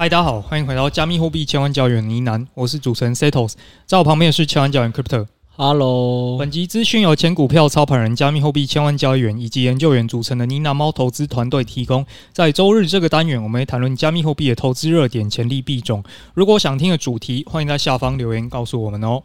[0.00, 3.52] 嗨，大家好，欢迎回到加密货币千万交易员呢喃，我是主持人 Setos，
[3.84, 5.26] 在我旁边的是千万交易员 Crypto。
[5.56, 12.06] Hello，本集资讯由前股票操盘人、加密货币千万交易员以及研究员组成的呢喃猫投资团队提供。
[12.32, 16.02] 在周日这个单元，我们会谈论加密货币的投资热点、潜力币种。
[16.32, 19.22] 如果想听的主题，欢迎在下方留言告诉我们哦。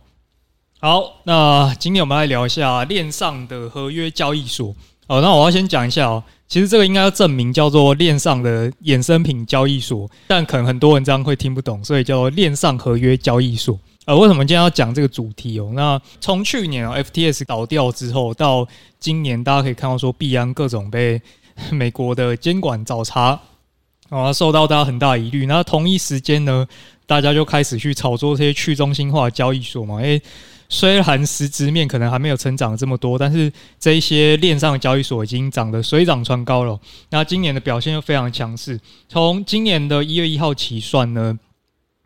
[0.82, 4.76] 好，那今天我们来聊一下链上的合约交易所。
[5.08, 6.24] 哦，那我要先讲一下哦。
[6.48, 13.80] 其实这个应该要证明叫做链上的衍生品交易所，但可能很多文章会听不懂，所以叫做链上合约交易所。
[14.05, 15.71] 呃，为什么今天要讲这个主题哦？
[15.73, 18.68] 那从去年 FTS 倒掉之后，到
[18.99, 21.20] 今年，大家可以看到说币安各种被
[21.71, 23.40] 美国的监管找茬，
[24.09, 25.48] 啊，受到大家很大疑虑。
[25.48, 26.68] 那同一时间呢，
[27.07, 30.21] 大家就开始去炒作这些去中心化交易所嘛，因为。
[30.68, 36.80] 虽然实质面可能还没有成长这么多，但是这一些链上的交易所已经涨得水涨船高了。
[37.10, 41.38] 那今年的表现又非常强势，从今年的一月一号起算呢。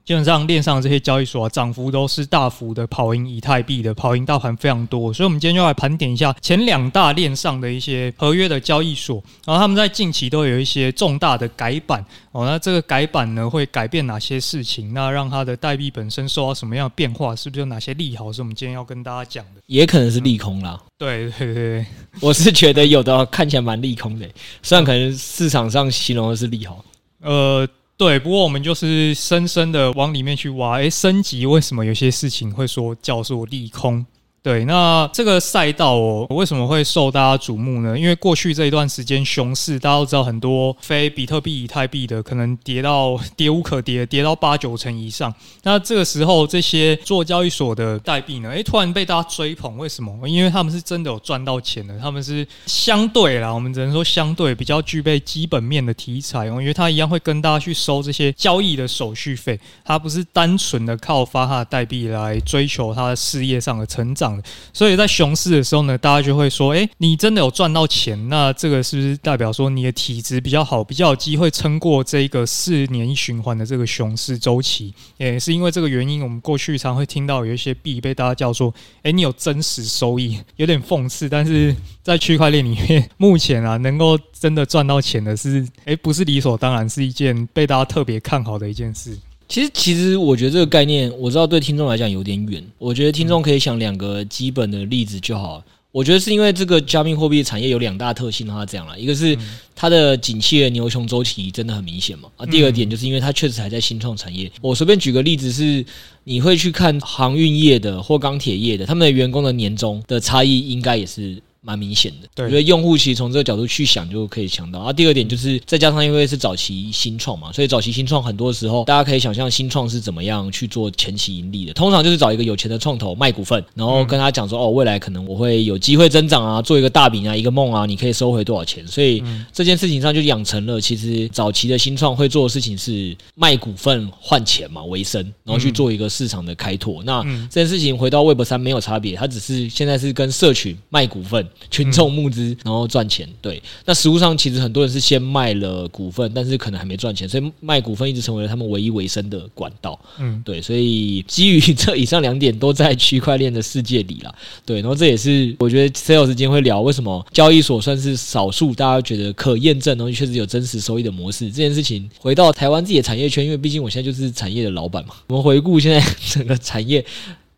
[0.09, 5.13] 基本上链上这些交易所啊，涨幅都是大幅的跑赢以太币的，跑赢大盘非常多。
[5.13, 12.43] 所以，我们今天就来盘点一下前两大链上的一些合约的交易所，然后他们在近期都有一些重大的改版哦。
[12.43, 14.91] 那这个改版呢，会改变哪些事情？
[14.95, 17.35] 那让它的代币本身受到什么样的变化？
[17.35, 18.33] 是不是有哪些利好？
[18.33, 19.61] 是我们今天要跟大家讲的？
[19.67, 20.75] 也可能是利空啦。
[20.75, 21.85] 嗯、对对对，
[22.19, 24.27] 我是觉得有的看起来蛮利空的，
[24.63, 26.83] 虽然可能市场上形容的是利好。
[27.21, 27.69] 呃。
[27.99, 34.05] 对，不过我们就是深深的往里面去挖，诶，升级为什么有些事情会说叫做利空？
[34.41, 37.99] 对，那这个赛道哦，为什么会受大家瞩目呢？
[37.99, 45.33] 因为过去这一段时间熊市，大家都知道很多非比特币、以太币的可能跌到 跌无可跌，跌到八九成以上。
[45.63, 50.25] 那这个时候，这些做交易所的代币呢，诶，突然被大家追捧，为什么？
[50.25, 64.28] 因为他们是真的有赚到钱的，他们是相对啦，我们只能说相对比较具备基本面的题材哦，因为他一样会跟大家去收这些交易的手续费，他不是单纯的靠发他的代币来追求他的事业上的成长。
[64.73, 68.27] 所以在熊市的时候呢，大家就会说：“诶，你真的有赚到钱？
[68.29, 78.73] 那这个是不是代表说你的体质比较好，比较有机会撑过这个四年一循环的这个熊市周期？”也是因为这个原因，我们过去常会听到有一些币被大家叫做
[79.03, 89.17] ：“诶，你有真实收益。”有点讽刺，但是在区块链里面，目前啊，能够真的赚到钱的是，诶，不是理所当然，是一件被大家特别看好的一件事。
[89.49, 92.63] 其实，其实我觉得这个概念，我知道对听众来讲有点远。
[92.77, 95.63] 我觉得听众可以想两个基本的例子就好。
[95.91, 99.35] 我觉得是因为这个加密货币产业有两大特性的话，这样了，一个是
[99.75, 102.29] 它的景气的牛熊周期真的很明显嘛。
[102.37, 104.51] 啊，第二点就是因为它确实还在新创产业。
[104.61, 105.83] 我随便举个例子是，
[106.25, 111.41] 你会去看航运业的或钢铁业的，他们的员工的年终的差异应该也是。
[111.61, 114.79] 蛮明显的，对，因为用户其实从这个角度去想就可以想到。
[114.79, 121.73] 啊，第二点就是再加上因为是早期新创嘛，所以早期新创很多时候大家可以想象新创是怎么样去做前期盈利的。
[121.73, 128.87] 通常就是找一个有钱的创投卖股份，然后跟他讲说哦，未来可能我会有机会增长啊，做一个大饼啊，一个梦啊，你可以收回多少钱。
[128.87, 129.21] 所以
[129.51, 137.03] 这件事情上就养成了，其实早期的新创会做的事情是卖股份换钱嘛为生，然后去做一个市场的开拓。
[137.03, 141.48] 那这件事情回到 Web 三没有差别，它只是现在是跟社群卖股份。
[141.69, 143.27] 群众募资，然后赚钱。
[143.41, 149.99] 对，那实物上其实很多人是先卖了股份，但是可能还没赚钱，所以卖股份一直成为了他们唯一维生的管道。
[150.17, 154.33] 嗯，对，所以基于这以上两点都在区块链的世界里了。
[154.65, 161.45] 对，然后这也是我觉得 Sales 今天会聊为什么交易所算是少数大家觉得可验证，然后确实有真实收益的模式。
[161.45, 165.15] 这件事情回到台湾自己的产业圈，因为毕竟我现在就是产业的老板嘛。
[165.27, 167.03] 我们回顾现在整个产业。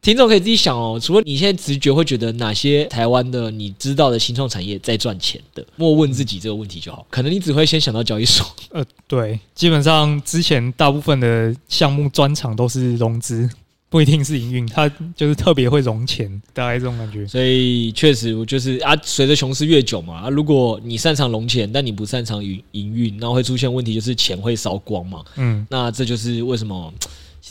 [0.01, 7.05] 听众可以自己想哦，除了你现在直觉会觉得哪些台湾的你知道的新创产业在赚钱的，莫问自己这个问题就好。
[7.11, 8.43] 可能你只会先想到交易所。
[8.73, 13.47] 呃，对，基本上之前大部分的项目专场都是融资，
[13.91, 17.27] 不一定是营运，它就是特别会融钱，大概这种感觉。
[17.27, 25.23] 所以确实，我就是啊，随着熊市越久嘛，啊，如果你擅长融钱，但你不擅长营营运，那会出现问题，就是钱会烧光嘛。
[25.35, 26.91] 嗯，那这就是为什么。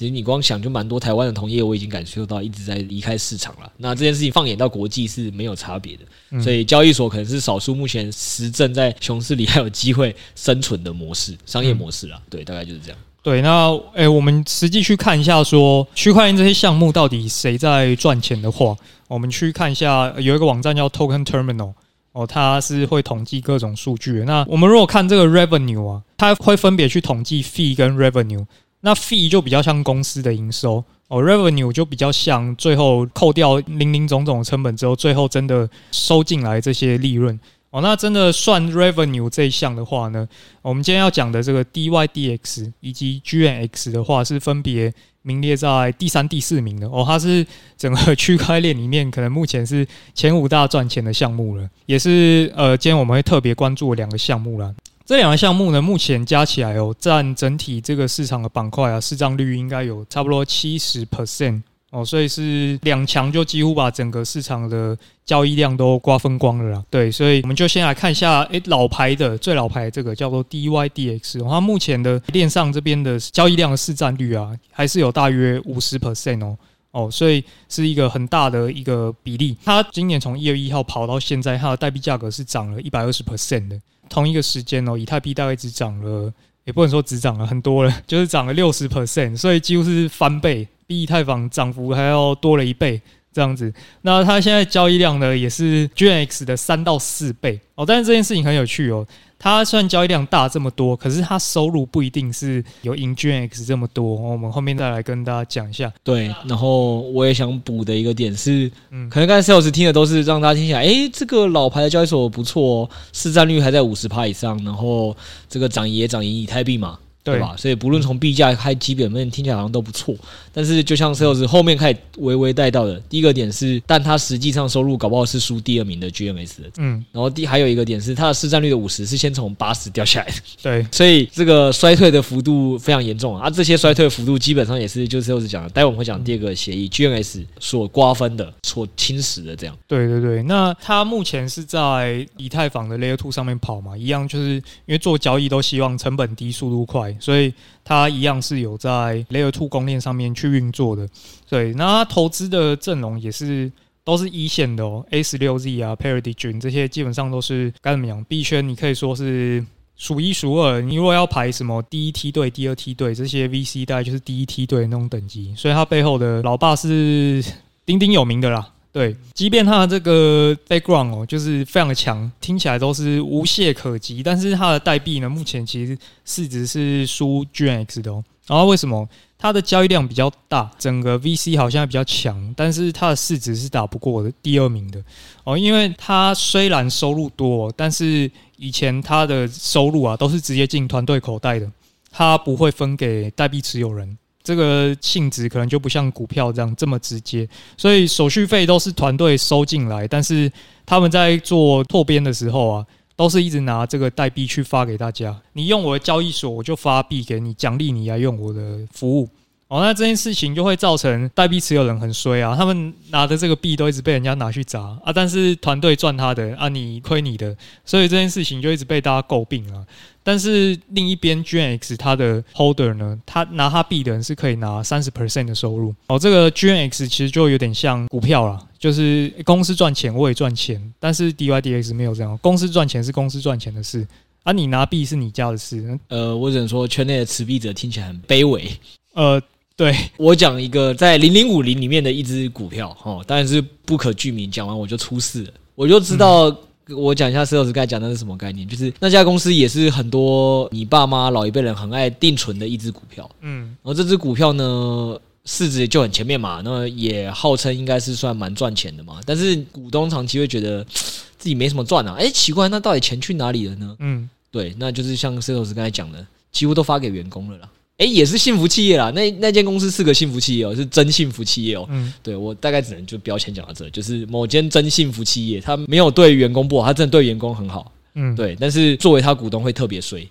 [0.00, 3.70] 其实你光想就蛮多台湾的同业，我已经感受到一直在离开市场了。
[3.76, 12.18] 那这件事情放眼到国际是没有差别的，所以交易所可能是少数目前实证在熊市里还有机会生存的模式，商业模式啦。
[12.30, 12.98] 对，大概就是这样。
[13.22, 18.74] 对，那诶、欸，我们实际去看一下，说区块链这些项目到底谁在赚钱的话，
[19.06, 21.74] 我们去看一下，有一个网站叫 Token Terminal
[22.12, 24.24] 哦，它是会统计各种数据。
[24.26, 28.46] 那我们如果看这个 Revenue 啊，它会分别去统计 Fee 跟 Revenue。
[28.80, 37.38] 那 fee 就比较像公司的营收哦，revenue 就比较像最后扣掉零零总总的成本之后，最后真的收进来这些利润
[37.70, 40.26] 哦，那真的算 revenue 这一项的话呢，
[40.62, 44.92] 我们今天要讲的这个 DYDX 以及 GnX 的话，是分别
[45.22, 47.04] 名列在第三、第四名的哦。
[47.06, 54.74] 它是整个区块链里面可能目前是前五大赚钱的项目了，也是呃，今天我们会特别关注的两个项目啦。
[55.10, 61.62] 这两个项目呢，目前加起来哦，占整体这个市场的板块啊，市占率应该有差不多七十 percent。
[61.90, 66.84] 哦，所以是两强就几乎把整个市场的交易量都瓜分光了啦。
[66.88, 76.56] 对，所以我们就先来看一下，诶，老牌的最老牌的这个叫做 DYDX，它目前的链上这边的交易量的市占率啊，还是有大约五十 percent 哦。
[76.92, 79.56] 哦，所以是一个很大的一个比例。
[79.64, 83.76] 它今年从一月一号跑到现在，它的代币价格是涨了一百二十 percent 的。
[84.10, 86.30] 同一个时间哦，以太币大概只涨了，
[86.64, 90.68] 也不能说只涨了很多了， 就是涨了六十 percent，所以几乎是翻倍。
[90.86, 93.00] 比以太坊涨幅还要多了一倍，
[93.32, 93.72] 这样子。
[94.02, 97.84] 那它现在交易量呢，也是 GNX 的三到四倍哦。
[97.86, 99.06] 但是这件事情很有趣哦。
[99.42, 104.04] 它虽然交易量大这么多，可是它收入不一定是有赢 GNX 这么多。
[104.04, 105.90] 我们后面再来跟大家讲一下。
[106.04, 115.16] 对，然后我也想补的一个点是，嗯，可能刚才 Sales 听的都是让大家听起来，诶，这个老牌的交易所不错哦，市占率还在五十趴以上，然后
[115.48, 116.98] 这个涨也涨赢以太币嘛。
[117.24, 117.40] 对。
[117.40, 117.56] 吧？
[117.56, 120.14] 所以不论从币价还基本面听起来好像都不错，
[120.52, 139.76] 但是就像 Sales 后面开始微微带到的，第一个点是，但它实际上收入搞不好是输第二名的 GMS 的，嗯，然后第还有一个点是，它的市占率的五十是先从八十掉下来的， 对，所以这个衰退的幅度非常严重啊，这些衰退的幅度基本上也是就是 Sales 讲的，待会我们会讲第二个协议 GMS 所瓜分的、所侵蚀的这样。
[139.86, 147.09] 对对对，那它目前是在以太坊的 Layer Two 上面跑嘛，一样就是因为做交易都希望成本低、速度快。
[147.18, 147.52] 所以
[147.84, 151.08] 它一样是有在 Layer Two 公链上面去运作的，
[151.48, 151.72] 对。
[151.74, 153.72] 那投资的阵容也是
[154.04, 158.22] 都是一线的哦，A 十六 Z 啊，Paradigm 这些基本上都是该怎么讲？
[158.24, 159.64] 币圈你可以说是
[159.96, 160.80] 数一数二。
[160.80, 167.44] 你如果要排什么第一梯队、第二梯队，这些 VC 大概就是第一梯队那种等级，所以它背后的老爸是
[167.84, 168.72] 鼎鼎有名的啦。
[168.92, 174.22] 对，即便它的这个 background 哦，就是非常的强，听起来都是无懈可击。
[174.22, 178.24] 但是它的代币呢，目前其实市值是输 GMX 的哦。
[178.46, 179.08] 然后为什么？
[179.38, 185.02] 它的交易量比较大，整个 VC 好像比较强，但是它的市值是打不过的第二名的
[185.44, 185.56] 哦。
[185.56, 191.70] 因为它虽然收入多，但是以前它的收入啊都是直接进团队口袋的，
[192.10, 194.18] 它不会分给代币持有人。
[194.42, 200.50] 这个性质可能就不像股票这样这么直接，所以手续费都是团队收进来，但是
[200.86, 205.38] 他们在做拓编的时候啊，都是一直拿这个代币去发给大家。
[205.52, 209.28] 你用我的交易所，我就发币给你，奖励你来用我的服务。
[209.68, 219.86] 哦，那这件事情就会造成代币持有人很衰啊，他们拿的这个币都一直被人家拿去砸啊，但是团队赚他的啊，你亏你的，所以这件事情就一直被大家诟病啊。
[220.22, 225.94] 但是另一边 GNX 它的 holder 呢，他拿它币的人是可以拿三十 percent 的收入。
[226.08, 234.06] 哦，这个 GNX 其实就有点像股票啦，就是公司赚钱我也赚钱，但是 DYDX 没有这样，公司赚钱是公司赚钱的事，
[234.42, 235.98] 啊，你拿币是你家的事。
[236.08, 238.70] 呃，我只能说圈内的持币者听起来很卑微，
[239.14, 239.40] 呃。
[239.76, 244.50] 对，我讲一个在零零五零里面的一只股票，哦，当然是不可具名。
[244.50, 246.54] 讲完我就出事了，我就知道。
[246.96, 253.28] 我讲一下石老师该讲的是什么概念，就是那家公司也是很多你爸妈老一辈人很爱定存的一只股票。
[253.40, 259.20] 嗯，然后这只股票呢，市值就很前面嘛，那也号称应该是算蛮赚钱的嘛。
[259.24, 263.96] 但是股东长期会觉得自己没什么赚啊，哎，奇怪，那到底钱去哪里了呢？
[264.00, 267.68] 嗯，对，那就是像石老师刚才讲的，几乎都发给员工了啦。
[268.00, 269.10] 哎，也是幸福企业啦。
[269.14, 271.86] 那那间公司是个幸福企业哦，是真幸福企业哦。
[271.90, 277.92] 嗯，对，我大概只能就标签讲到这，就是某间真幸福企业，他没有对员工不好，他真的对员工很好。
[278.14, 280.26] 嗯，对，但是作为他股东会特别衰。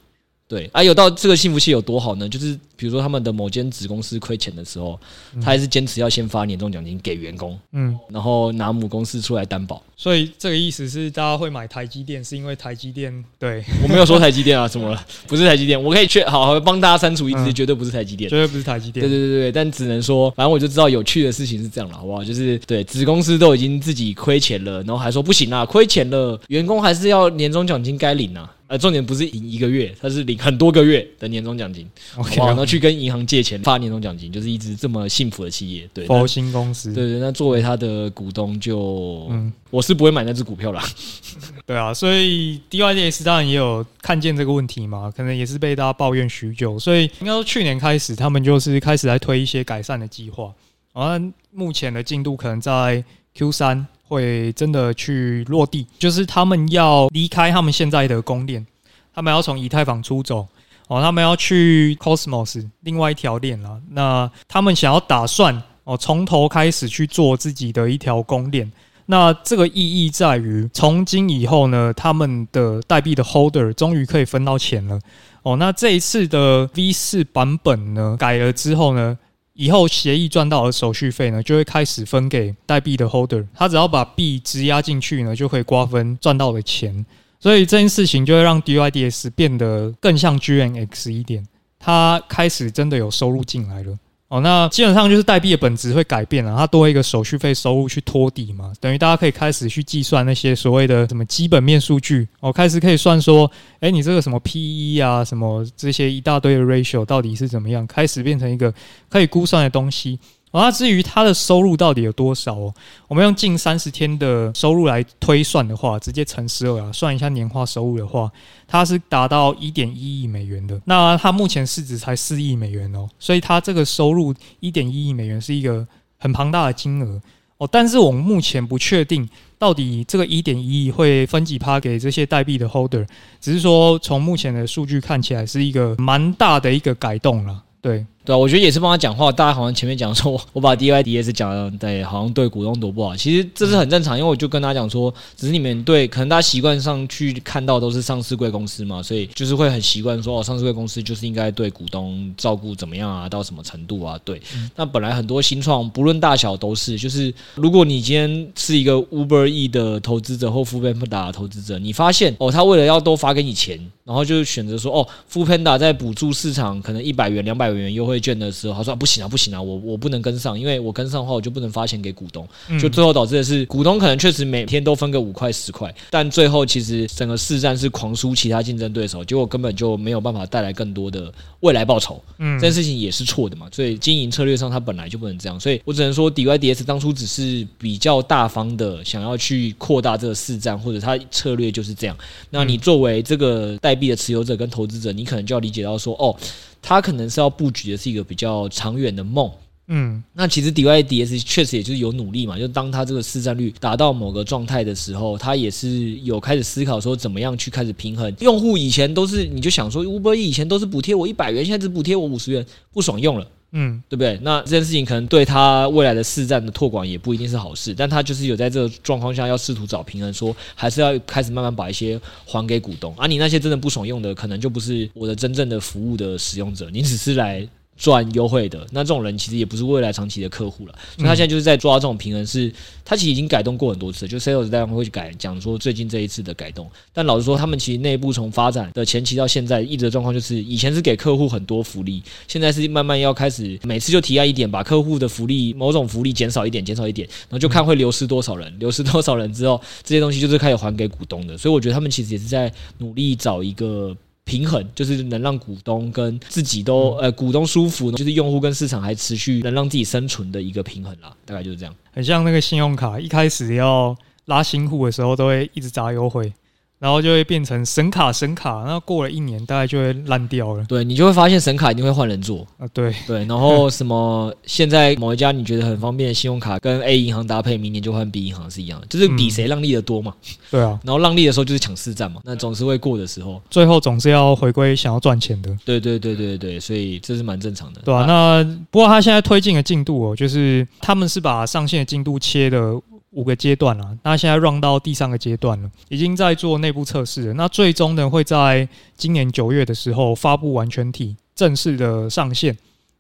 [0.50, 2.28] 对，啊，有到这个幸福期有多好呢？
[2.28, 5.00] 就是比如说他们的某间子公司亏钱的时候，
[5.36, 9.80] 他还是坚持要先发年终奖金给员工，嗯，然后拿母公司出来担保。
[9.96, 13.24] 所以这个意思是，大家会买台积电，是因为台积电？
[13.38, 15.06] 对，我没有说台积电啊，怎么了？
[15.28, 19.08] 不是台积电，我可以确好好帮大家删除一次，绝对不是台积电，绝对不是台积电。
[19.08, 22.24] 对对对对，但只能说，反正我就知道有趣的事情是这样了，好不好？
[22.24, 28.52] 就是对子公司都已经自己亏钱了，然后还说不行啊，亏钱了，员工还是要年终奖金该领啊。
[28.70, 31.90] 呃，重点不是领一个月，他是领很多个月的年终奖金
[32.38, 40.84] 然后去跟银行借钱发年终奖金，就是一直这么幸福的企业，对，佛心公司，对对，那作为他的股东就，嗯，我是不会买那只股票啦。
[41.66, 50.54] 对啊，所以 DYDS 当然也有看见这个问题嘛，可能也是被大家抱怨许久，所以应该说去年开始，他们就是开始来推一些改善的计划，
[50.94, 51.20] 啊
[51.52, 53.88] 目前的进度可能在 Q 三。
[54.10, 58.66] 会真的去落地，就是他们要离开他们现在的公链，
[59.14, 60.46] 他们要从以太坊出走
[60.88, 63.80] 哦，他们要去 Cosmos 另外一条链了。
[63.92, 68.70] 那他们想要打算哦，从头开始去做自己的一条公链。
[69.06, 75.00] 那这个意义在于，从今以后呢，他们的代币的 Holder 终于可以分到钱了
[75.42, 75.56] 哦。
[75.58, 79.18] 那这一次的 V 四版本呢，改了之后呢，
[79.60, 87.06] 以后协议赚到的手续费呢，就会开始分给代币的 Holder，他只要把币质押进去呢，就可以瓜分赚到的钱。
[87.42, 91.46] 所以这件事情就会让 DYDS 变得更像 GNX 一点，
[91.78, 93.98] 它开始真的有收入进来了。
[94.30, 108.72] 哦，那基本上就是代币的本质会改变了，它多一个手续费收入去托底嘛，等于大家可以开始去计算那些所谓的什么基本面数据，哦，开始可以算说，诶，你这个什么 PE 啊，什么这些一大堆的 ratio 到底是怎么样，开始变成一个
[109.10, 110.20] 可以估算的东西。
[110.52, 112.74] 而、至于他的收入到底有多少哦？
[113.08, 118.32] 我们用近三十天的收入来推算的话，直接乘十二啊，算一下年化收入的话，
[118.68, 120.82] 它是达到一点一亿美元的。
[120.86, 125.88] 那它目前市值才四亿美元哦，所以它这个收入一点一亿美元是一个
[126.18, 127.22] 很庞大的金额
[127.58, 127.70] 哦。
[127.72, 129.30] 但是我们目前不确定
[129.60, 133.08] 到底这个一点一亿会分几趴给这些代币的 holder，
[133.40, 138.04] 只是说从目前的数据看起来是一个蛮大的一个改动了，对。
[138.30, 139.32] 对，我觉得也是帮他讲话。
[139.32, 143.18] 大家好像前面讲说， 我把 DYDS 讲的对，好像对股东多不好。
[143.18, 154.16] 其实这是很正常，因为我就跟他讲说，只是你们对，可能大家习惯上去看到都是上市贵公司嘛，所以就是会很习惯说，哦，上市贵公司就是应该对股东照顾怎么样啊，到什么程度啊？
[154.24, 154.40] 对。
[154.76, 168.19] 那本来很多新创，不论大小都是，就是如果你今天是一个 Uber E 的投资者或的投资者，你发现哦，他为了要多发给你钱，然后就选择说，哦，Foodpanda 在补助市场可能一百元、两百元优惠。
[168.20, 172.48] 券的时候，他说、啊、不行啊，不行啊，我我不能跟上，因为我跟上的话，我就不能发钱给股东，
[172.80, 182.22] 就最后导致的是，股东可能确实每天都分个五块十块，但最后其实整个市占是狂输其他竞争对手，结果根本就没有办法带来更多的未来报酬。
[182.38, 192.18] 嗯，这件事情也是错的嘛，所以经营策略上他本来就不能这样，所以我只能说，DYDS 当初只是比较大方的想要去扩大这个市占，或者他策略就是这样。
[192.50, 196.36] 那你作为这个代币的持有者跟投资者，你可能就要理解到说，哦。
[196.82, 199.52] 他可能是要布局的是一个比较长远的梦，
[199.88, 208.78] 嗯，那其实 DYDS 确实也就是有努力嘛，就当他这个市占率达到某个状态的时候，他也是有开始思考说怎么样去开始平衡用户。
[208.78, 213.48] 以前都是你就想说，Uber 以前都是补贴我一百元，现在只补贴我五十元，不爽用了。
[213.72, 214.40] 嗯，对不对？
[214.42, 223.14] 那这件事情可能对他未来的市占的拓广也不一定是好事，但他就是有在这个状况下要试图找平衡，说还是要开始慢慢把一些还给股东。
[223.18, 227.68] 而、啊、你那些真的不爽用的，可能就不是我的真正的服务的使用者，你只是来。
[228.00, 254.16] 赚优惠的那这种人其实也不是未来长期的客户了，所以他现在就是在抓这种平衡是，他其实已经改动过很多次，就 Sales 大家会去改讲说最近这一次的改动，但老实说，他们其实内部从发展的前期到现在一直的状况就是，以前是给客户很多福利，现在是慢慢要开始每次就提案一点，把客户的福利某种福利减少一点，减少一点，然后就看会流失多少人，流失多少人之后，这些东西就是开始还给股东的，所以我觉得他们其实也是在努力找一个。
[254.50, 261.96] 平衡就是能让股东跟自己都呃股东舒服，就是用户跟市场还持续能让自己生存的一个平衡啦，大概就是这样。
[262.12, 266.52] 很像那个信用卡一开始要拉新户的时候，都会一直砸优惠。
[267.00, 270.84] 然后就会变成神卡，神卡，那过了一年，大概就会烂掉了。
[270.84, 272.86] 对，你就会发现神卡一定会换人做啊。
[272.94, 280.34] 对对，然后什么现在某一家你觉得很方便的信用卡跟 A 银行搭配，明年就换 B 银行是一样的，就是比谁让利的多嘛。
[280.70, 285.74] 对啊，然后让利的时候就是抢市占嘛，那总是会过的时候，最后总是要回归想要赚钱的。
[285.86, 288.02] 对对对对对，所以这是蛮正常的。
[288.04, 293.00] 对啊，那不过他现在推进的进度哦，就是他们是把上线的进度切的。
[293.32, 297.54] 五个阶段了，那现在 run 到第三个阶段了，已经在做内部测试了。
[297.54, 302.76] 那最终呢，会在今年九月的时候发布完全体正式的上线。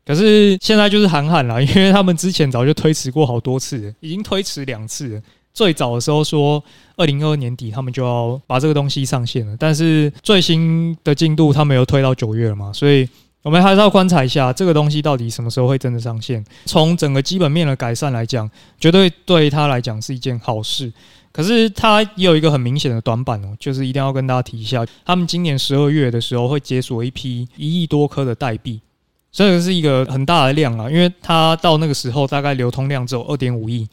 [0.05, 5.21] 可是现在就是喊喊了，因为他们之前早就推迟过好多次，已经推迟两次了。
[5.53, 6.63] 最早的时候说
[6.95, 13.07] 二零二二年底他们就要把这个东西上线了，但是最新的进度他们又推到九月了嘛，所以。
[13.41, 16.43] 我们还是要观察一下这个东西到底什么时候会真的上线。
[16.65, 20.91] 从整个基本面的改善来讲，绝对对他来讲是一件好事。
[21.31, 28.81] 可是它也有一个很明显的短板哦，就是一定要跟大家提一下，他们今年十二月的时候会解锁一批一亿多颗的代币，
[29.31, 33.87] 这个是一个很大的量啊，因为它到那个时候大概流通量只有二点五亿，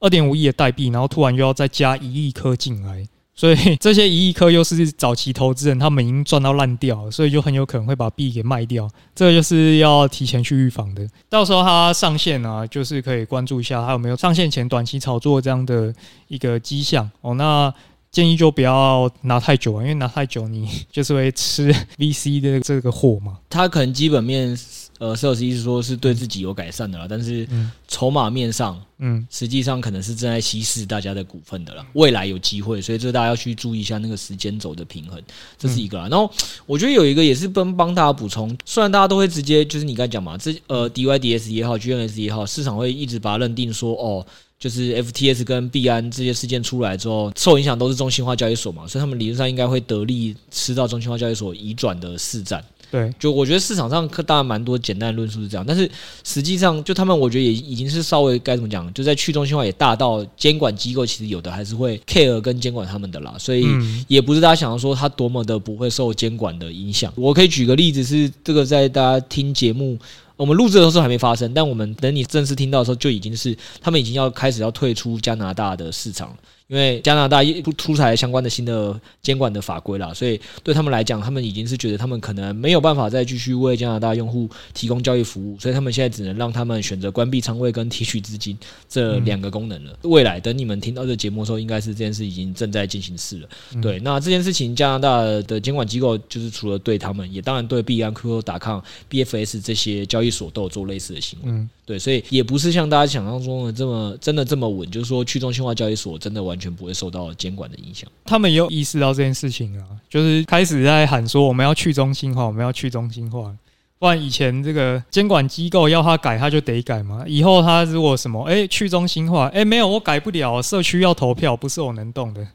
[0.00, 3.08] 二点五亿的代币，然后突然又要再加一亿颗进来。
[3.34, 8.88] 所以 这些一亿颗又是早期投资人，他们已经赚到烂掉了，所以就很有可能会把币给卖掉。
[9.14, 11.08] 这个就是要提前去预防的。
[11.28, 15.94] 到时候它上线啊，就是可以关注一下它有没有上线前短期炒作这样的
[16.28, 17.34] 一个迹象哦。
[17.34, 17.72] 那
[18.10, 23.38] 建议就不要拿太久啊，因为拿太久你 就是会吃 VC 的这个货嘛。
[23.48, 24.56] 它可能基本面。
[25.02, 27.44] 呃，设计意思说是对自己有改善的啦，但是
[27.88, 31.84] 筹码面上，嗯，实际上可能是正在稀释大家的股份的啦。
[31.94, 35.20] 未来有机会，所以这大家要去注意一下那个时间轴的平衡，
[35.58, 36.06] 这是一个啦。
[36.08, 36.32] 然后
[36.66, 44.24] 我觉得有一个也是帮帮大家补充，虽然大家都会直接就是你刚才讲嘛，这呃 DYDS 也好，GNS 也好，市场会一直把它认定说哦，
[44.56, 52.64] 就是 FTS 跟币安这些事件出来之后，受影响都是中心化交易所嘛，所以他们理论上应该会得利吃到中心化交易所移转的市占。
[52.92, 55.90] 对，就我觉得市场上当然蛮多简单的论述是这样，但是
[56.22, 63.66] 实际上就他们我觉得也已经是稍微该怎么讲，就在去中心化也大到监管机构其实有的还是会 care 跟监管他们的啦，所以
[64.08, 67.10] 也不是大家想要说他多么的不会受监管的影响。
[67.16, 69.98] 我可以举个例子是这个在大家听节目，
[70.36, 76.36] 我们录制的时候还没发生，但我们等你正式听到的时候就已经是他们已经要开始要退出加拿大的市场了。
[76.72, 88.56] 因为加拿大出出台相关的新的监管的法规了，所以对他们来讲，他们已经是觉得他们可能没有办法再继续为加拿大用户提供交易服务，所以他们现在只能让他们选择关闭仓位跟提取资金
[88.88, 89.94] 这两个功能了。
[90.04, 93.48] 未来等你们听到这个节目的时候，应该是这件事已经正在进行式了。
[93.82, 101.68] 对，那这件事情加拿大的监管机构就是除了对他们，也当然对币安、Crypto.com、BFS 这些交易所都有做类似的行为。
[101.84, 108.08] 对，所以也不是像大家想象中的这么真的这么稳，就是说去中心化交易所真的完全不会受到监管的影响。
[108.24, 113.52] 他们也有意识到这件事情啊，就是开始在喊说我们要去中心化，我们要去中心化，
[113.98, 117.24] 不然以前这个监管机构要他改，他就得改嘛。
[117.26, 122.46] 以后他如果什么哎去中心化，哎没有我改不了，社区要投票，不是我能动的。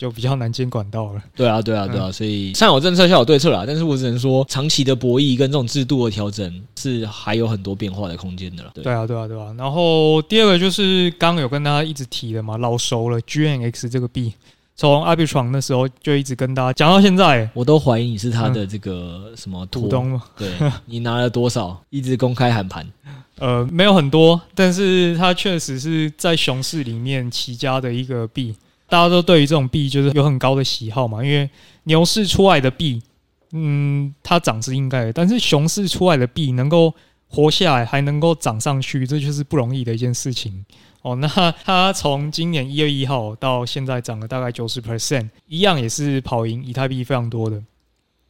[0.00, 1.22] 就比较难监管到了。
[1.36, 3.64] 对啊，对啊，对啊，所以上有政策，下有对策啦。
[3.66, 8.70] 但是我只能说，长期的博弈跟这种制度的调整是还有很多变化的空间的啦。
[8.72, 9.54] 对啊，对啊，对啊。
[9.58, 14.32] 然后第二个就是刚刚有跟大家一直提的嘛，老熟了，GNX 这个币，
[14.74, 20.22] 从 Arbitrum 那时候就一直跟大家讲到现在，我都怀疑你是他的这个什么股东吗？
[20.38, 20.48] 对，
[20.86, 21.78] 你拿了多少？
[21.90, 22.86] 一直公开喊盘？
[23.36, 28.54] 呃，没有很多，但是它确实是在熊市里面起家的一个币。
[28.90, 31.48] 大家都对于这种币就是有很高的喜好嘛，因为
[31.84, 33.00] 牛市出来的币，
[33.52, 36.92] 嗯，它涨是应该的，但是熊市出来的币能够
[37.28, 40.64] 活下来，还能够涨上去，这就是不容易的一件事情
[41.02, 41.14] 哦。
[41.16, 47.62] 那它从今年一月一号到现在涨了大概九十 percent，一样也是跑赢以太币非常多的。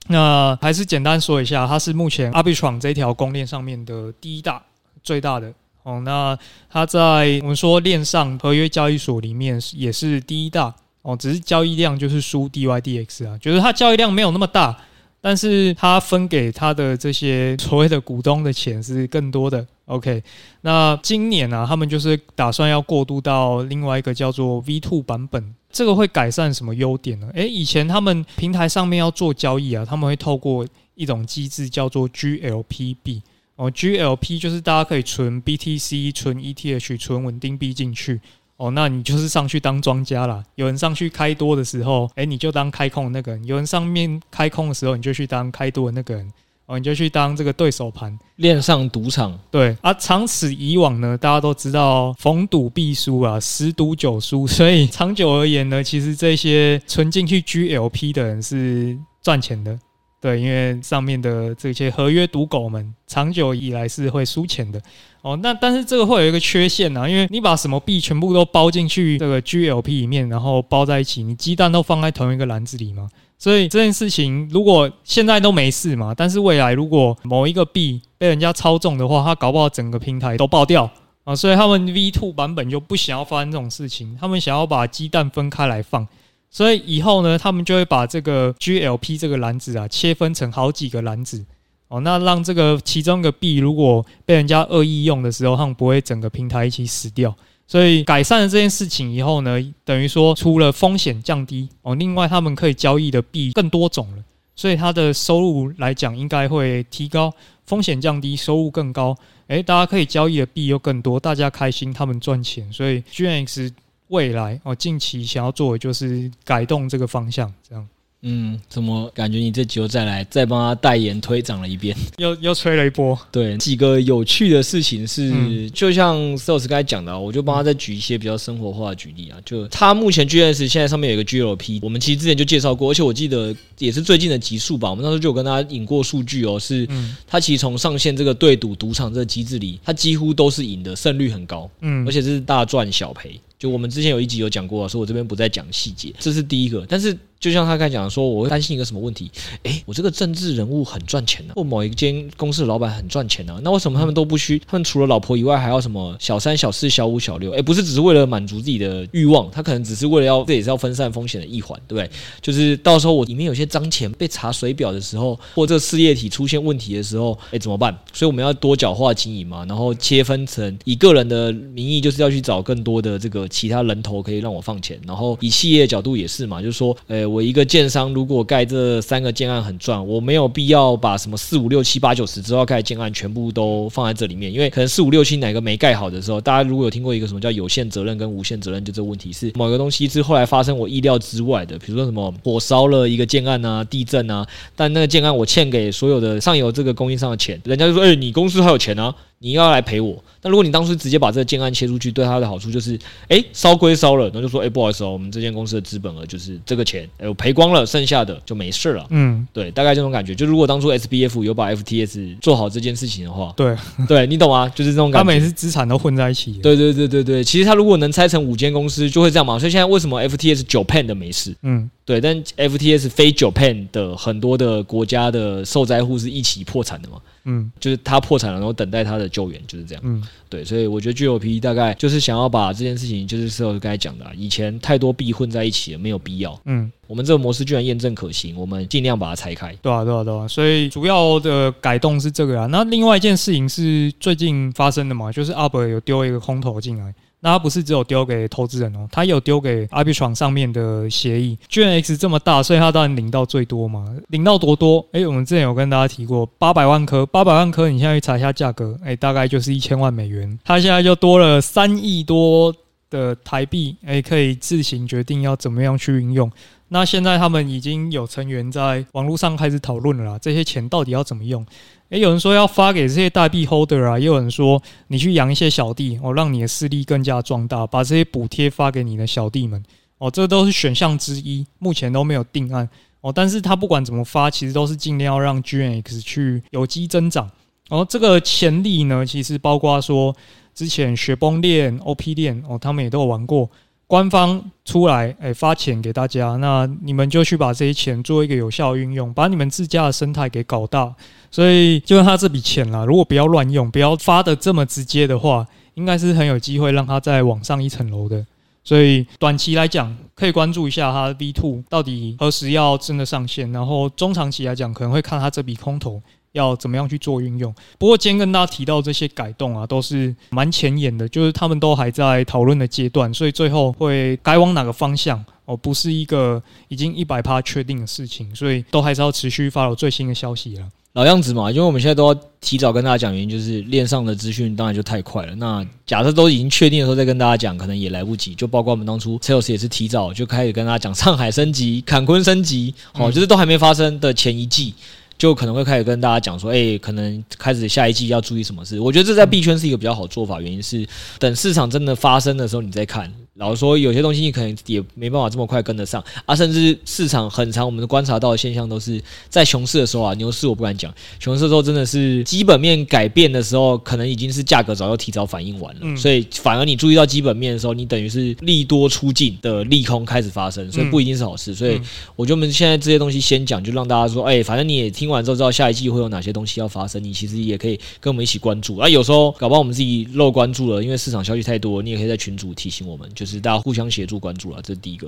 [0.09, 4.63] 那还是简单说一下，它是目前 Arbitrum 这条公链上面的第一大、
[5.03, 5.53] 最大的。
[5.83, 6.39] 哦，那
[6.69, 14.77] 它在我们说链上合约交易所里面也是第一大哦，只是交易量就是输 DYDX 啊，就是它交易量没有那么大，
[15.21, 19.67] 但是它分给它的这些所谓的股东的钱是更多的。
[19.87, 20.23] OK，
[20.61, 27.29] 那今年呢、啊，他们就是打算要过渡到另外一个叫做 V2 版本，这个会改善什么优点呢？
[27.35, 30.65] 诶，以前他们平台上面要做交易啊，他们会透过
[30.95, 33.23] 一种机制叫做 GLPB。
[33.61, 38.19] 哦，GLP 就是大家可以存 BTC、存 ETH、存稳定币进去。
[38.57, 40.43] 哦，那你就是上去当庄家啦。
[40.55, 46.27] 有人上去开多的时候，诶，你就当开空的那个人；有人上面开空的时候，你就去当开多的那个人。
[46.65, 49.39] 哦，你就去当这个对手盘，恋上赌场。
[49.51, 54.47] 对啊，长此以往呢，大家都知道逢赌必输啊，十赌九输。
[54.47, 59.79] 所以长久而言呢，其实这些存进去 GLP 的人是赚钱的。
[60.21, 64.79] 对，因为上面的这些合约赌狗们，长久以来是会输钱的
[65.23, 65.35] 哦。
[65.43, 73.09] 那但是这个会有一个缺陷啊，因为你把什么币全部都包进去这个 GLP 里面，然后包在一起，你鸡蛋都放在同一个篮子里嘛。
[73.39, 80.91] 所以这件事情如果现在都没事嘛，但是未来如果某一个币被人家操纵的话，它搞不好整个平台都爆掉
[81.25, 81.35] 啊。
[81.35, 86.07] 所以他们 V2 版本就不想要发生这种事情，他们想要把鸡蛋分开来放。
[86.51, 91.45] 所以以后呢，他们就会把这个 GLP 这个篮子啊，切分成好几个篮子
[91.87, 97.33] 哦，那让这个其中一个币如果被人家恶意用的时候，他们不会整个平台一起死掉。
[97.69, 104.25] 所以改善了这件事情以后呢，等于说除了风险降低哦，另外他们可以交易的币更多种了，
[104.57, 107.33] 所以它的收入来讲应该会提高，
[107.65, 109.17] 风险降低，收入更高。
[109.47, 113.71] 诶，大家可以交易的币又更多，大家开心，他们赚钱，所以 GNX。
[114.11, 117.89] 未来哦，近期想要做的就是改动这个方向，这样。
[118.23, 123.19] 嗯，怎么感觉你这集又再来再帮他代言推涨了一遍， 又又吹了一波？
[123.33, 129.39] 对，几个有趣的事情是，嗯、就像 Sales 刚才讲的，我就帮他再举一些比较生活化的举例啊。
[129.43, 134.91] 就他目前 GNS 现在上面有一个 GLP，我们其实之前就介绍过，而且我记得也是最近的集数吧。
[134.91, 136.87] 我们当时就有跟大家引过数据哦，是
[137.27, 143.41] 他其实从上线这个对赌赌场这个机制里，他几乎都是赢的，胜率很高，嗯，而且这是大赚小赔。
[143.61, 147.17] 就我们之前有一集有讲过，所以我这边不再讲细节，这是第一个，但是。
[147.41, 149.31] 就像他刚才讲的说，我会担心一个什么问题？
[149.63, 154.61] 诶，我这个政治人物很赚钱呢、或某一间公司的老板很赚钱呢、那为什么他们都不需？
[154.67, 157.51] 他们除了老婆以外，还要什么小三、小四、小五、小六？
[157.53, 162.11] 诶，不是只是为了满足自己的欲望，他可能只是为了要，这也是要分散风险的一环，对不对？
[162.43, 167.99] 就是到时候我里面有些脏钱被查水表的时候，或这事业体出现问题的时候，诶，怎么办？
[168.13, 178.13] 所以我们要多角化经营嘛，然后切分成以个人的名义，就是要去找更多的这个其他人头可以让我放钱，然后以企业角度也是嘛，就是说，诶，我一个建商。
[178.13, 199.15] 如果盖这三个建案很赚，我没有必要把什么四五六七八九十之后盖的建案全部都放在这里面，因为可能四五六七哪个没盖好的时候，大家如果有听过一个什么叫有限责任跟无限责任，就这个问题是某个东西是后来发生我意料之外的，比如说什么火烧了一个建案啊，地震啊，但那个建案我欠给所有的上游这个供应商的钱，人家就说，哎，你公司还有钱啊。
[199.43, 202.99] 你要来赔我，那如果你当初直接把这个建案切出去，对他的好处就是，
[203.29, 209.07] 哎，烧归烧了，那就说，哎，不好意思哦，我们这间公司的资本额就是这个钱，哎，我赔光了，剩下的就没事了。
[209.09, 210.35] 嗯，对，大概这种感觉。
[210.35, 213.75] 就如果当初 SBF 有把 FTS 做好这件事情的话，对，
[214.07, 214.69] 对你懂吗？
[214.75, 215.25] 就是这种感觉。
[215.25, 216.53] 他每次资产都混在一起。
[216.63, 219.59] 对对对对对，其实他如果能拆成五间公司，就会这样嘛。
[219.59, 221.57] 所以现在为什么 FTS Japan 的没事？
[221.63, 221.89] 嗯。
[222.11, 227.19] 对，但 FTS 非 Japan 的很多的国家的受灾户是一起破产的嘛？
[227.45, 230.03] 嗯，就是他破产了，然后等待他的救援，就是这样。
[230.05, 236.61] 嗯，对，所以我觉得 GOP 大概就是想要把这件事情，就是是我刚才讲的，以前太多币混在一起了，没有必要。
[236.65, 239.73] 嗯，我们这个模式居然验证可行，我们尽量把它拆开。
[239.81, 240.49] 对啊，对啊，对啊。
[240.49, 242.67] 所以主要的改动是这个啊。
[242.67, 247.15] 那另外一件事情是最近发生的嘛，就是 Arbor 有丢一个空投进来。
[247.41, 251.59] 那他不是只有丢给投资人哦，他有丢给 IP 床上面的协议。
[251.69, 254.05] 居然 x 这么大，所以他当然领到最多嘛。
[254.29, 255.05] 领到多多？
[255.13, 260.59] 诶，我们之前有跟大家提过，八百万颗，八百万颗，你现在去查一下价格，诶，大概就是一千万美元。
[260.65, 262.75] 它现在就多了三亿多
[263.09, 266.51] 的台币，诶，可以自行决定要怎么样去运用。
[266.93, 271.65] 那现在他们已经有成员在网络上开始讨论了啦，这些钱到底要怎么用？
[272.09, 279.81] 诶，有人说要发给这些代币 holder 啊，也有人说你去养一些小弟哦，让你的势力更加壮大，把这些补贴发给你的小弟们
[280.19, 282.89] 哦，这都是选项之一，目前都没有定案
[283.21, 283.33] 哦。
[283.33, 287.49] 但是他不管怎么发，其实都是尽量要让 GNX 去有机增长。
[287.89, 290.35] 哦，这个潜力呢，其实包括说
[290.75, 293.71] 之前雪崩链、OP 链哦，他们也都有玩过。
[294.11, 301.15] 官方出来，哎，发钱给大家，那你们就去把这些钱做一个有效运用，把你们自家的生态给搞大。
[301.49, 308.45] 所以，就他这笔钱啦，如果不要乱用，不要发的这么直接的话，应该是很有机会让他再往上一层楼的。
[308.83, 316.21] 所以，短期来讲，可以关注一下他的 V2 到底何时要真的上线，然后中长期来讲，可能会看他这笔空投。
[316.53, 317.75] 要怎么样去做运用？
[317.99, 330.89] 不过今天跟大家提到这些改动啊，都是蛮前沿的，就是他们都还在讨论的阶段，所以最后会改往哪个方向哦，不是一个已经一百趴确定的事情，所以都还是要持续发 w 最新的消息了。
[331.15, 335.53] 老样子嘛，因为我们现在都要提早跟大家讲，原因就是链上的资讯当然就太快了。
[335.57, 338.55] 那假设都已经确定的时候再跟大家讲，可能也来不及。
[338.55, 344.95] 就包括我们当初 Sales 也是提早就开始跟大家讲上海升级、坎昆升级，哦，就是都还没发生的前一季。
[345.41, 349.01] 就可能会开始跟大家讲说，哎，可能开始下一季要注意什么事。
[349.01, 353.33] 我觉得这在币圈是一个比较好做法，原因是等市场真的发生的时候，你再看。
[353.61, 356.25] 老实说，有些东西你可能也没办法这么快跟得上。
[356.47, 371.75] 啊，甚至市场很长，我们观察到的现象都是在熊市的时候啊，牛市我不敢讲，熊市的时候真的是基本面改变的时候，可能已经是价格早就提早反应完了，所以反而你注意到基本面的时候，你等于是利多出尽的利空开始发生，所以不一定是好事。
[371.75, 372.01] 所以
[372.37, 378.97] 我觉得我们现在这些东西先讲，就让大家说，哎，反正你也听完之后知道下一季会有哪些东西要发生，你其实也可以跟我们一起关注。
[378.97, 379.07] 啊。
[379.07, 384.41] 有时候搞不好我们自己漏关注了，因为市场消息太多，你也可以在群组提醒我们，就是大家互相协助。
[384.41, 385.27] 关注了，这是第一个。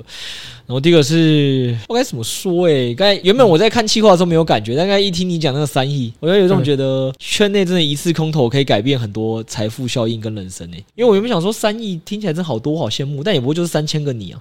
[0.67, 2.67] 然后第二个是，我该怎么说？
[2.67, 10.79] 哎，刚才原本我在看气划的时候没有感觉，但刚才一听你讲那个三亿，我就有种觉得圈内真的一次空投可以改变很多财富效应跟人生诶。
[10.95, 14.41] 因为我原本想说三亿听起来真好多，好羡慕，但也不过就是三千个你啊，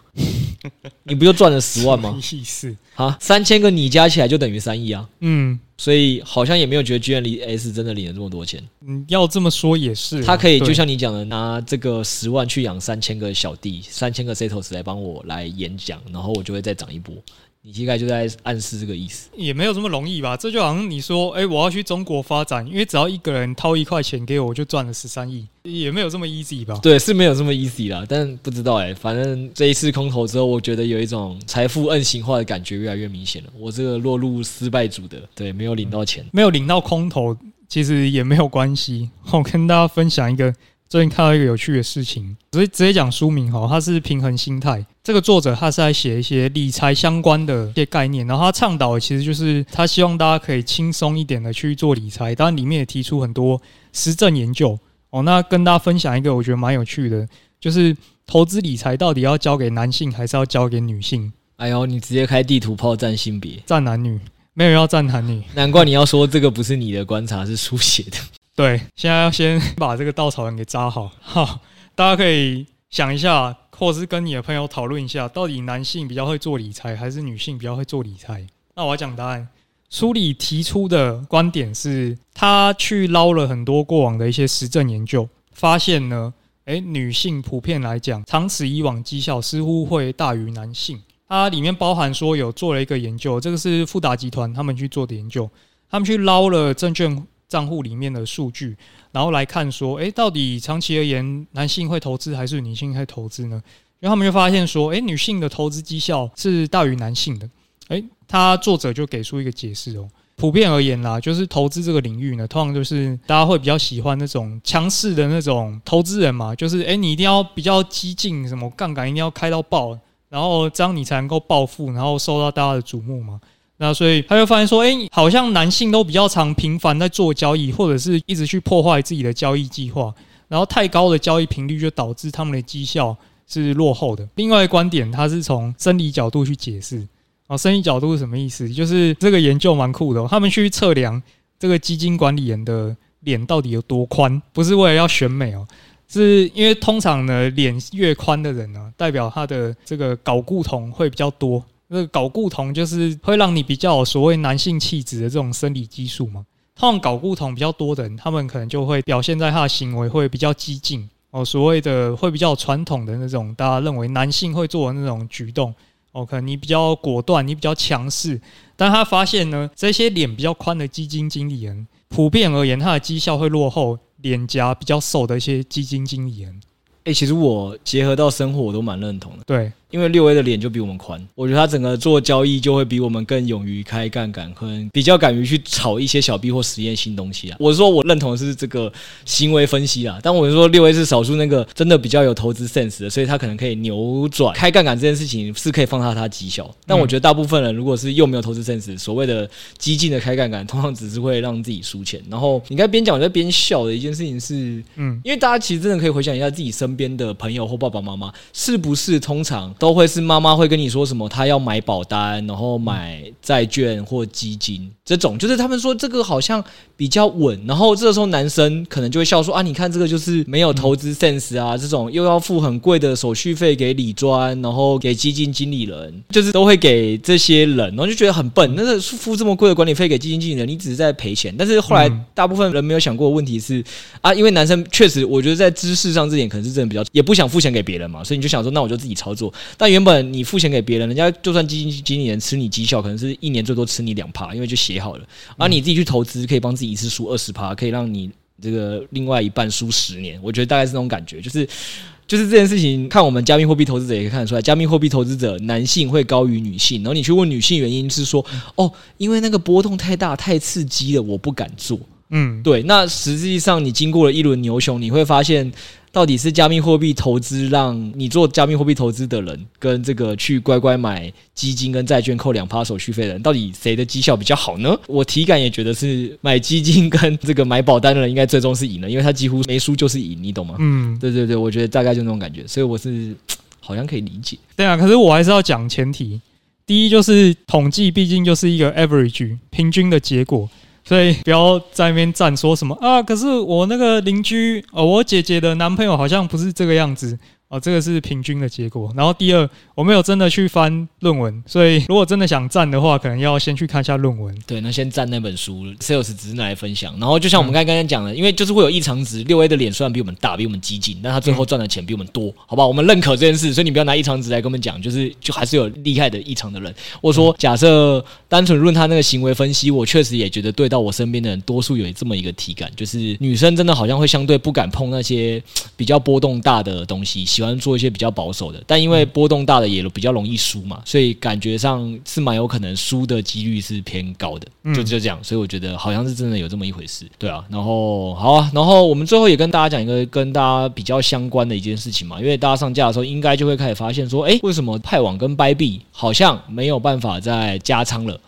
[1.03, 2.17] 你不就赚了十万吗？
[2.31, 5.05] 意思啊，三千个你加起来就等于三亿啊。
[5.19, 5.59] 嗯。
[5.81, 8.63] 所以好像也没有觉得 GNS 真的领了这么多钱。
[8.85, 10.23] 嗯，要这么说也是。
[10.23, 17.15] 他可以就像你讲的，拿这个十万去养三千个小弟，三千个 Setos 来帮我来演讲，然后我就会再涨一波。
[17.63, 20.35] 你大概就在暗示这个意思，也没有这么容易吧？
[20.35, 26.79] 这就好像你说，哎、欸，我要去中国发展，因为只要一个人掏一块钱给我，我就赚了十三亿，也没有这么 easy 吧？
[26.81, 28.03] 对，是没有这么 easy 啦。
[28.09, 33.49] 但不知道哎、欸，反正这一次空投之后，我觉得有一种财富 N 型化的感觉越来越明显了。
[33.59, 37.37] 我这个落入失败组的，对，没有领到钱，嗯、没有领到空投，
[37.69, 39.11] 其实也没有关系。
[39.29, 40.51] 我跟大家分享一个。
[40.91, 44.85] 最近看到一个有趣的事情，直接直接讲书名哈，它是平衡心态。
[45.01, 52.35] 这个作者他是在写一些理财相关的一些概念，然后他倡导的其实就是他希望大家可以轻松一点的去做理财。
[52.35, 53.61] 当然里面也提出很多
[53.93, 54.77] 实证研究
[55.11, 55.23] 哦。
[55.23, 57.25] 那跟大家分享一个我觉得蛮有趣的，
[57.57, 57.95] 就是
[58.27, 61.31] 投资理财到底要交给男性还是要交给女性？
[61.55, 64.19] 哎呦，你直接开地图炮占性别，占男女，
[64.53, 65.41] 没有人要战男女。
[65.53, 68.17] 难怪你要说这个不是你的观察，是书写的。
[68.61, 71.09] 对，现在要先 把这个稻草人给扎好。
[71.19, 71.61] 好，
[71.95, 78.45] 大家可以想一下，或者是跟你的朋友讨论一下，到底男性比较会做理财，还是女性比较会做理财？
[78.75, 79.47] 那我要讲答案。
[79.89, 86.31] 书里提出的观点是，他去捞了很多过往的一些实证研究，发现呢，
[86.65, 91.01] 诶，女性普遍来讲，长此以往绩效似乎会大于男性。
[91.27, 95.49] 它里面包含说有做了一个研究，这个是富达集团他们去做的研究，
[95.89, 97.25] 他们去捞了证券。
[97.51, 98.77] 账户里面的数据，
[99.11, 103.61] 然后来看说，诶，到底长期而言，男性会投资还是女性会投资呢？
[103.99, 107.49] 然后他们就发现说，诶，女性的投资绩效是大于男性的。
[107.89, 110.07] 诶，他作者就给出一个解释哦。
[110.37, 123.41] 普遍而言啦，就是投资这个领域呢，通常就是大家会比较喜欢那种强势的那种投资人嘛，就是诶，你一定要比较激进，什么杠杆一定要开到爆，然后这样你才能够暴富，然后受到大家的瞩目嘛。
[123.81, 130.13] 那所以他就发现说，诶，好像男性都比较常频繁在做交易，或者是一直去破坏自己的交易计划，
[130.47, 133.17] 然后太高的交易频率就导致他们的绩效
[133.47, 134.29] 是落后的。
[134.35, 137.07] 另外一个观点，他是从生理角度去解释。
[137.47, 138.69] 啊，生理角度是什么意思？
[138.69, 141.19] 就是这个研究蛮酷的，他们去测量
[141.57, 145.67] 这个基金管理人的脸到底有多宽，不是为了要选美哦，
[146.07, 151.65] 是因为通常呢，脸越宽的人呢，代表他的这个睾固酮会比较多。
[151.91, 156.45] 这个睾固酮就是会让你比较有所谓男性气质的这种生理激素嘛。
[156.73, 165.75] 通常睾固酮比较多的人，他们可能就会表现在他的行为会比较激进哦，所谓的会比较传统的那种大家认为男性会做的那种举动
[166.13, 168.39] 哦，可能你比较果断，你比较强势。
[168.77, 176.61] 但他发现呢，这些脸比较宽的基金经理人，普遍而言，他的绩效会落后脸颊比较瘦的一些基金经理人。
[177.03, 179.43] 诶，其实我结合到生活，我都蛮认同的。
[179.45, 179.69] 对。
[179.91, 187.57] 因为六 A 的脸就比我们宽，我觉得他整个做交易就会比我们更勇于开杠杆，可能比较敢于去炒一些小币或实验新东西啊。
[187.59, 188.91] 我是说我认同的是这个
[189.25, 196.73] 行为分析啊，但我是说六 A 是少数那个真的比较有投资 sense 的，所以他可能可以扭转开杠杆这件事情是可以放大他绩效。
[196.85, 202.21] 但我觉得大部分人如果是又没有投资 sense，所谓的激进的开杠杆，通常只是会让自己输钱。
[202.29, 210.51] 然后你该边讲我在边笑的一件事情是，嗯，因为大家其实真的可以回想一下自己身边的朋友或爸爸妈妈，是不是通常都会是妈妈。
[210.55, 211.27] 会跟你说什么？
[211.27, 216.63] 他要买保单，然后买债券或基金，这种就是他们说这个好像
[216.95, 217.59] 比较稳。
[217.65, 228.75] 然后这个时候男生可能就会笑说啊，你看这个就是没有投资 sense 啊，这种又要付很贵的手续费给理专，然后给基金经理人，就是都会给这些人，然后就觉得很笨。
[228.75, 231.55] 那个付这么贵的管理费给基金经理人，你只是在赔钱。
[231.57, 233.83] 但是后来大部分人没有想过的问题是
[234.21, 239.51] 啊，因为男生确实我觉得在知识上这点可能是真的比较，也不想付钱给别人嘛，所以你就想说那我就自己操作。
[239.77, 245.25] 但原本你付钱给别人，人家就算基金经理人吃你绩效，可能是一年最多吃你两趴，因为就写好了。
[245.57, 248.29] 而你自己去投资，可以帮自己一次输二十趴，可以让你
[248.61, 250.39] 这个另外一半输十年。
[250.41, 251.67] 我觉得大概是那种感觉，就是
[252.27, 253.09] 就是这件事情。
[253.09, 257.01] 看我们加密货币投资者也可以看得出来，加密货币投资者男性会高于女性。
[257.01, 261.99] 然后你去问女性原因，是说哦，因为那个波动太大，太刺激了，我不敢做。
[262.31, 262.81] 嗯，对。
[262.83, 265.71] 那实际上你经过了一轮牛熊，你会发现。
[266.13, 274.93] 到底是加密货币投资让你做加密货币投资的人，跟这个去乖乖买基金跟债券扣两趴手续费的人，到底谁的绩效比较好呢？
[275.07, 280.75] 我体感也觉得是买基金跟这个买保单的人应该最终是赢了，因为他几乎没输就是赢，你懂吗？
[280.79, 283.33] 嗯，对对对，我觉得大概就那种感觉，所以我是
[283.79, 284.57] 好像可以理解。
[284.75, 286.41] 对啊，可是我还是要讲前提，
[286.85, 290.69] 第一就是统计毕竟就是一个 average 平均的结果。
[291.11, 293.21] 所以不要在那边站说什么啊！
[293.21, 297.37] 可是我那个邻居哦，我姐姐的男朋友好像不是这个样子
[297.71, 299.09] 哦，这个是平均的结果。
[299.15, 304.53] 然后第二，我没有真的去翻论文，所以如果真的想赞的话，可能要先去看一下论文。
[304.67, 307.17] 对，那先赞那本书，Sales 只是拿来分享。
[307.17, 312.89] 然后就像我们刚刚讲的，因为就是会有异常值，六 A 的脸虽然比我们大，比我们激进，但他最后赚的钱比我们多，好不好？
[312.89, 316.93] 我们认可这件事，所以你不要拿异常值来跟我们讲，就是就还是有厉害的异常的人。
[317.21, 325.63] 我说，假设单纯论他那个行为分析，我确实也觉得对到我身边的人，多数有这么一个体感，就是女生真的好像会相对不敢碰那些
[325.95, 327.45] 比较波动大的东西。
[327.61, 335.37] 喜欢做一些比较保守的，但因为波动大的也比较容易输嘛，所以感觉上是蛮有可能输的几率是偏高的，就就这样。
[335.43, 337.63] 所以我觉得好像是真的有这么一回事，对啊。
[337.69, 348.39] 然后好啊，然后我们最后也跟大家讲一个跟大家比较相关的一件事情嘛，因为大家上架的时候应该就会开始发现说，哎，为什么派网跟 Bybit 好像没有办法再加仓了？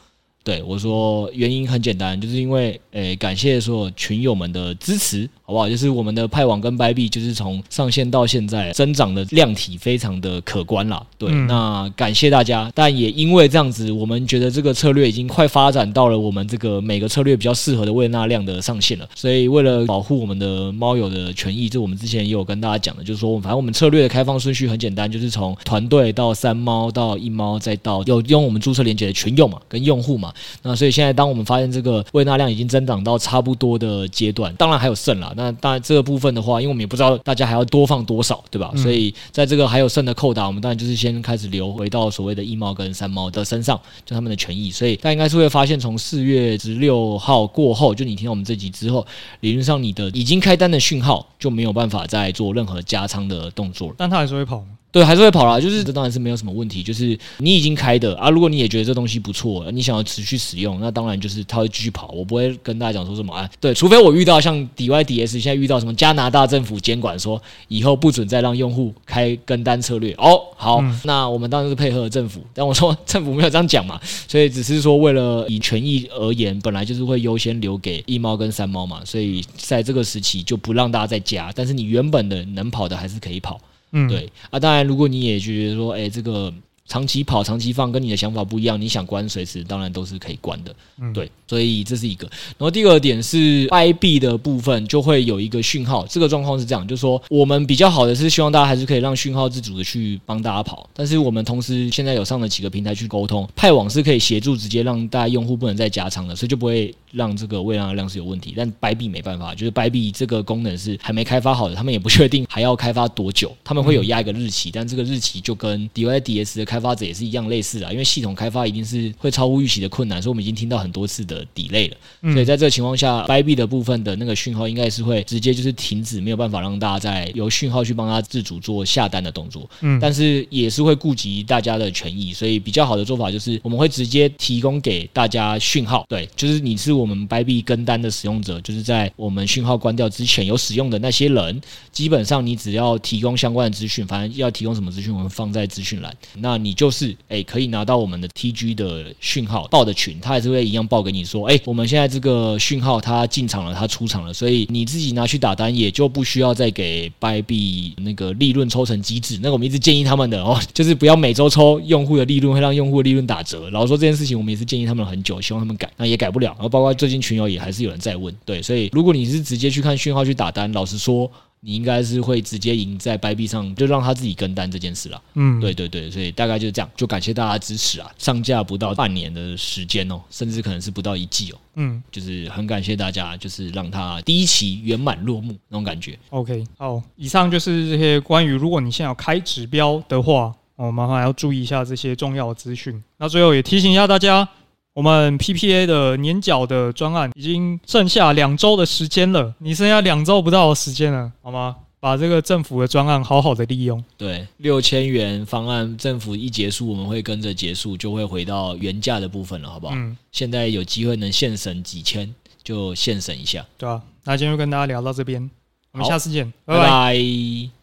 [0.43, 5.29] 对我说，原因很简单，就是因为诶，感谢所有群友们的支持。
[5.45, 5.67] 好不好？
[5.69, 11.05] 就是我们的派网跟 Bybit，就是从上线到现在增长的量体非常的可观啦。
[11.17, 12.71] 对，嗯、那感谢大家。
[12.73, 19.09] 但也因为这样子，我们觉得这个策略已经快发展到了我们这个每个策略比较适合的喂纳量的上限了。
[19.15, 30.32] 所以为了保护我们的猫友的权益，这我们之前也有跟大家讲的，就是说，反正我们策略的开放顺序很简单，就是从团队到三猫到一猫，再到有用我们注册连接的群友嘛，跟用户嘛。
[30.61, 35.33] 那所以现在当我们发现这个胃纳量已经增长到差不多的阶段，当然还有剩啦。
[35.35, 38.71] 那当然，这个部分的话，因为我们也不知道大家还要多放多少，对吧？
[38.73, 44.71] 嗯、所以在这个还有剩的扣打，我们当然就是先开始流回到所谓的一猫跟三猫的身上，就他们的权益。
[44.71, 49.05] 所以大家应该是会发现，从四月十六号过后，就你听到我们这集之后，
[49.41, 53.95] 理论上你的已经开单的讯号就没有办法再做任何加仓的动作了。
[53.97, 54.63] 但它还是会跑。
[54.93, 56.83] 对，还是会跑啦，就是这当然是没有什么问题。
[56.83, 62.09] 就是你已经开的啊，如果你也觉得这东西不错，你想要持续使用，那当然就是它会继续跑。
[62.09, 70.39] 我不会跟大家讲说什么啊，对，除非我遇到像 DYDS 现在遇到什么加拿大政府监管说以后不准再让用户开跟单策略哦。
[70.55, 83.59] 好，嗯、那我们当然是配合政府，但我说政府没有这样讲嘛，所以只是说为了以权益而言，本来就是会优先留给一猫跟三猫嘛，所以在这个时期就不让大家再加，但是你原本的能跑的还是可以跑。
[83.93, 86.53] 嗯，对啊，当然，如果你也觉得说，哎，这个
[86.87, 90.75] 长期跑、长期放跟你的想法不一样，你想关随时，当然都是可以关的。
[90.99, 92.27] 嗯，对，所以这是一个。
[92.57, 106.93] 然后第二点是 Bybit 的部分就会有一个讯号，这个状况是这样，就是说我们比较好的是希望大家还是可以让讯号自主的去帮大家跑，但是我们同时现在有上了几个平台去沟通，派网是可以协助直接让大家用户不能再加仓的，所以就不会。
[107.13, 121.95] 让这个胃纳量是有问题，但 Bybit 没办法，就是 Bybit 这个功能是还没开发好的，他们也不确定还要开发多久，他们会有压一个日期，但这个日期就跟 DYDS 的开发者也是一样类似的，因为系统开发一定是会超乎预期的困难，所以我们已经听到很多次的 delay 了。
[122.33, 129.69] 所以在这个情况下，Bybit 的部分的那个讯号应该是会直接就是停止，没有办法让大家再由讯号去帮他自主做下单的动作。
[129.81, 159.39] 嗯，但是也是会顾及大家的权益，所以比较好的做法就是我们会直接提供给大家讯号，对，就是你是我们 Bybit 跟单的使用者，就是在我们讯号关掉之前有使用的那些人，基本上你只要提供相关的资讯，反正要提供什么资讯，我们放在资讯栏，那你就是诶、可以拿到我们的 TG 的讯号报的群，他还是会一样报给你说，诶、我们现在这个讯号它进场了，它出场了，所以你自己拿去打单也就不需要再给 bib 那个利润抽成机制。
[159.41, 163.69] 那我们一直建议他们的哦， 就是不要每周抽用户的利润，会让用户的利润打折。
[163.69, 166.53] 然后说这件事情，我们也是建议他们很久，希望他们改，那也改不了。
[166.53, 171.29] 然后包括最近群友也还是有人在问，对，所以如果你是直接去看讯号去打单，老实说，
[171.65, 175.21] 你应该是会直接赢在 Bybit 上，就让他自己跟单这件事了。
[175.35, 178.11] 嗯，对对对，所以大概就是这样，就感谢大家支持啊！
[178.17, 181.57] 上架不到半年的时间哦，甚至可能是不到一季哦。
[181.75, 186.19] 嗯，就是很感谢大家，就是让他第一期圆满落幕那种感觉。
[186.31, 193.01] OK，好，以上就是这些关于如果你现在要开指标的话，哦，麻烦要注意一下这些重要的资讯。
[193.17, 194.47] 那最后也提醒一下大家。
[194.93, 201.75] 我们 PPA 的年缴的专案已经剩下两周的时间了，你剩下两周不到的时间了，好吗？
[201.99, 204.03] 把这个政府的专案好好的利用。
[204.17, 209.93] 对，六千元方案，政府一结束，我们会跟着结束，就会回到原价的部分了，好不好？
[209.95, 210.17] 嗯。
[210.31, 213.65] 现在有机会能现省几千，就现省一下。
[213.77, 215.49] 对啊，那今天就跟大家聊到这边，
[215.93, 216.83] 我们下次见，拜拜。
[216.83, 217.82] 拜拜。